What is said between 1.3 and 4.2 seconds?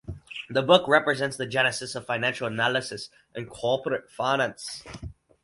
the genesis of financial analysis and corporate